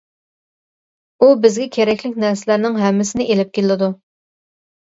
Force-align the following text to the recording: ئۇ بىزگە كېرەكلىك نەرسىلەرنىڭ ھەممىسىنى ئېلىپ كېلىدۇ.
ئۇ 1.25 1.29
بىزگە 1.43 1.67
كېرەكلىك 1.77 2.19
نەرسىلەرنىڭ 2.25 2.81
ھەممىسىنى 2.87 3.31
ئېلىپ 3.31 3.55
كېلىدۇ. 3.61 3.95